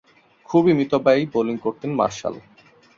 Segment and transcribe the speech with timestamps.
[0.49, 2.35] খুবই মিতব্যয়ী বোলিং করতেন মার্শাল।